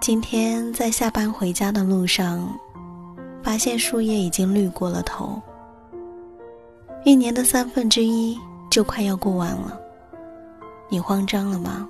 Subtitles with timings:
[0.00, 2.48] 今天在下班回家的路上，
[3.42, 5.38] 发现树叶已经绿过了头。
[7.04, 8.34] 一年的三分之一
[8.70, 9.78] 就快要过完了，
[10.88, 11.86] 你慌张了吗？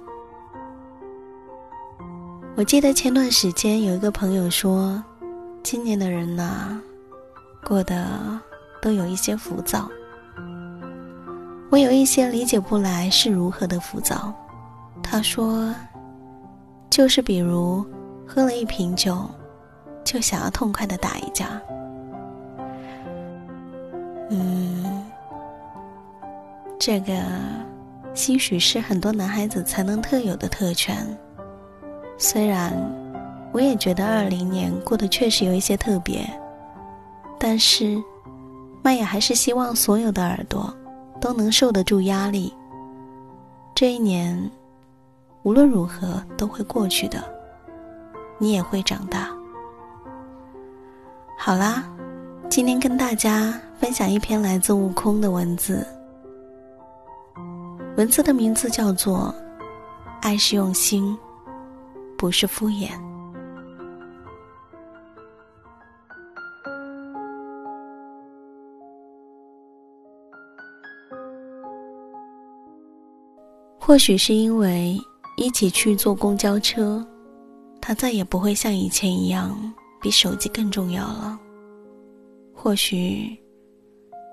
[2.56, 5.00] 我记得前段时间有一个朋友说，
[5.62, 6.81] 今年的人呐，
[7.65, 8.37] 过得
[8.82, 9.88] 都有一些浮躁。
[11.71, 14.34] 我有一些理解不来是如何的浮躁。
[15.00, 15.72] 他说，
[16.91, 17.87] 就是比如。
[18.33, 19.29] 喝了一瓶酒，
[20.05, 21.61] 就想要痛快的打一架。
[24.31, 25.05] 嗯，
[26.79, 27.13] 这个
[28.15, 30.97] 兴许是很多男孩子才能特有的特权。
[32.17, 32.73] 虽然
[33.53, 36.25] 我也觉得二零年过得确实有一些特别，
[37.37, 38.01] 但是
[38.81, 40.73] 麦雅还是希望所有的耳朵
[41.21, 42.55] 都能受得住压力。
[43.75, 44.49] 这一年
[45.43, 47.40] 无论如何都会过去的。
[48.43, 49.28] 你也会长大。
[51.37, 51.84] 好啦，
[52.49, 55.87] 今天跟大家分享一篇来自悟空的文字。
[57.99, 59.34] 文字的名字叫做
[60.23, 61.15] 《爱是用心，
[62.17, 62.89] 不是敷衍》。
[73.78, 74.99] 或许是因为
[75.37, 77.05] 一起去坐公交车。
[77.91, 79.53] 他再也不会像以前一样
[80.01, 81.37] 比手机更重要了。
[82.55, 83.37] 或许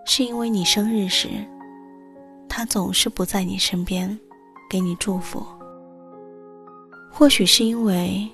[0.05, 1.27] 是因为你生日时，
[2.47, 4.15] 他总是不在你身边，
[4.69, 5.43] 给你祝福。
[7.11, 8.29] 或许是因为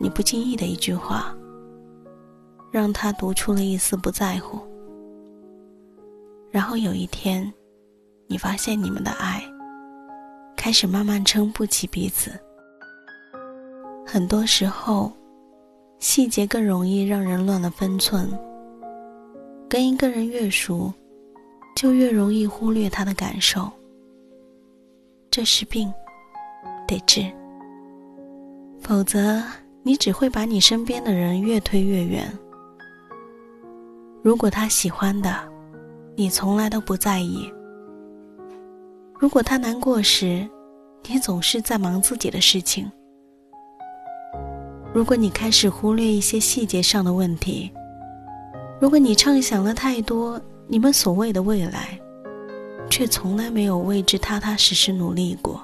[0.00, 1.36] 你不经意的一句话，
[2.72, 4.58] 让他读出了一丝不在乎。
[6.50, 7.52] 然后有一天，
[8.26, 9.44] 你发现你们的爱
[10.56, 12.32] 开始慢慢撑不起彼此。
[14.14, 15.10] 很多时候，
[15.98, 18.30] 细节更容易让人乱了分寸。
[19.68, 20.92] 跟一个人越熟，
[21.74, 23.68] 就越容易忽略他的感受。
[25.32, 25.92] 这是病，
[26.86, 27.28] 得治。
[28.80, 29.42] 否则，
[29.82, 32.32] 你只会把你身边的人越推越远。
[34.22, 35.34] 如果他喜欢的，
[36.14, 37.52] 你从来都不在意；
[39.18, 40.48] 如果他难过时，
[41.08, 42.88] 你总是在忙自己的事情。
[44.94, 47.68] 如果你开始忽略一些细节上的问题，
[48.80, 51.98] 如果你畅想了太多你们所谓的未来，
[52.88, 55.60] 却从来没有为之踏踏实实努力过，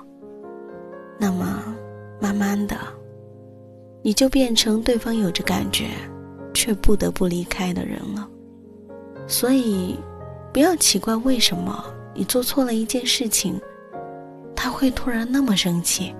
[1.17, 1.63] 那么
[2.21, 2.77] 慢慢的，
[4.03, 5.91] 你就变成对方有着感觉，
[6.53, 8.29] 却不得不离开的人了。
[9.29, 9.97] 所以，
[10.53, 11.85] 不要奇怪为什么
[12.17, 13.61] 你做错了一件事情，
[14.57, 16.13] 他会突然那么生气。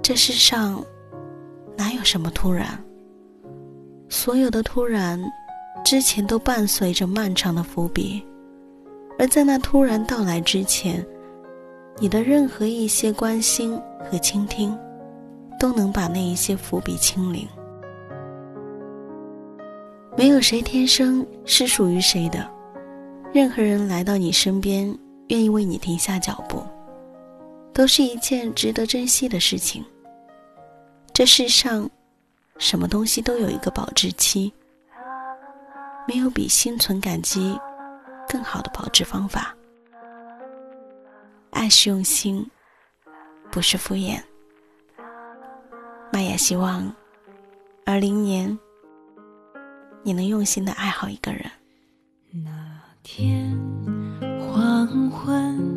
[0.00, 0.80] 这世上
[1.76, 2.66] 哪有什么突然？
[4.08, 5.20] 所有的突然，
[5.84, 8.24] 之前都伴随着漫长的伏笔。
[9.18, 11.04] 而在那突然到来之前，
[11.98, 14.76] 你的任何一些关心和倾听，
[15.58, 17.46] 都能把那一些伏笔清零。
[20.16, 22.46] 没有谁天生是属于谁的，
[23.32, 24.86] 任何人来到你身边，
[25.28, 26.62] 愿意为你停下脚步，
[27.72, 29.84] 都是一件值得珍惜的事情。
[31.16, 31.88] 这世上，
[32.58, 34.52] 什么东西都有一个保质期，
[36.06, 37.58] 没有比心存感激。
[38.28, 39.56] 更好的保质方法，
[41.52, 42.46] 爱是用心，
[43.50, 44.22] 不是敷衍。
[46.12, 46.94] 玛雅希望，
[47.86, 48.58] 二零年
[50.02, 51.50] 你能用心的爱好一个人。
[52.44, 53.58] 那天
[54.38, 55.75] 黄昏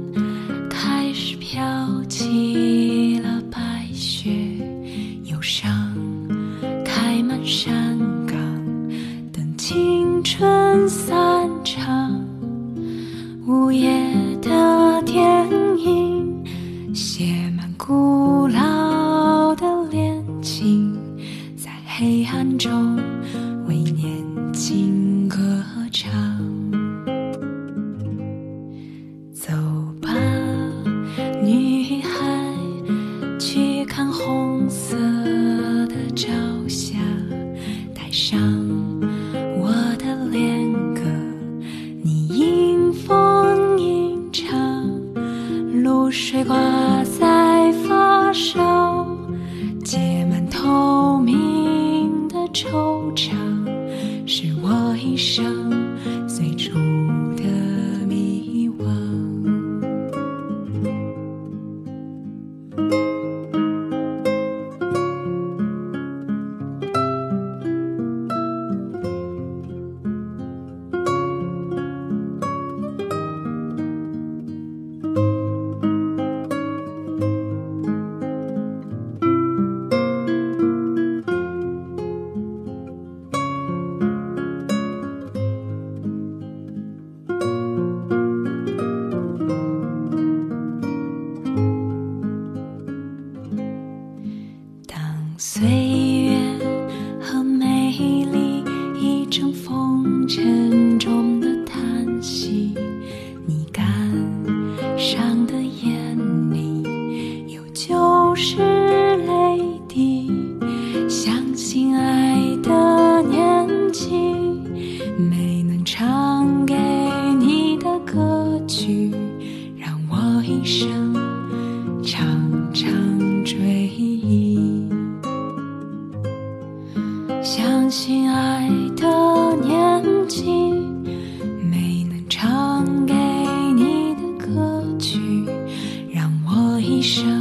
[137.01, 137.38] show.